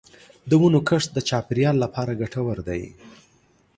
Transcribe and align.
د 0.49 0.51
ونو 0.61 0.79
کښت 0.89 1.09
د 1.13 1.17
چاپېریال 1.29 1.75
لپاره 1.83 2.17
ګټور 2.21 2.57
دی. 2.67 2.83